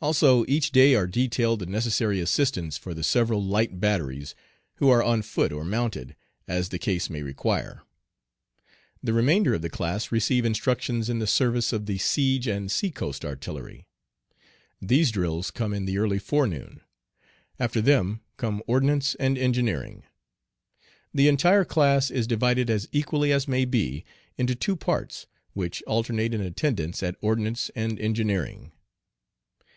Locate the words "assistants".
2.20-2.76